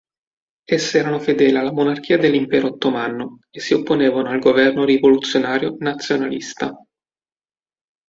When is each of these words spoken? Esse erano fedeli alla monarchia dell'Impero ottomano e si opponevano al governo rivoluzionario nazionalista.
Esse 0.67 0.97
erano 0.97 1.19
fedeli 1.19 1.55
alla 1.55 1.71
monarchia 1.71 2.17
dell'Impero 2.17 2.69
ottomano 2.69 3.37
e 3.51 3.59
si 3.59 3.75
opponevano 3.75 4.29
al 4.31 4.39
governo 4.39 4.83
rivoluzionario 4.83 5.75
nazionalista. 5.77 6.73